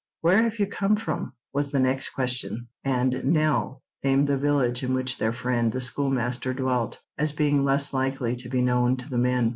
"Where 0.21 0.41
have 0.41 0.57
you 0.57 0.65
come 0.65 0.95
from?" 0.95 1.33
was 1.53 1.69
the 1.69 1.79
next 1.79 2.09
question; 2.09 2.69
and 2.83 3.23
Nell 3.23 3.83
named 4.03 4.27
the 4.29 4.37
village 4.39 4.81
in 4.81 4.95
which 4.95 5.19
their 5.19 5.31
friend 5.31 5.71
the 5.71 5.79
schoolmaster 5.79 6.55
dwelt, 6.55 6.99
as 7.19 7.33
being 7.33 7.63
less 7.63 7.93
likely 7.93 8.35
to 8.37 8.49
be 8.49 8.61
known 8.63 8.97
to 8.97 9.07
the 9.07 9.19
men. 9.19 9.49